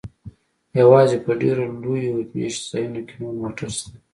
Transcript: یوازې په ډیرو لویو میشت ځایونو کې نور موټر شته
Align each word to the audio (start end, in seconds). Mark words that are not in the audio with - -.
یوازې 0.79 1.17
په 1.25 1.31
ډیرو 1.41 1.65
لویو 1.81 2.15
میشت 2.35 2.61
ځایونو 2.69 3.01
کې 3.07 3.15
نور 3.21 3.33
موټر 3.41 3.69
شته 3.77 3.91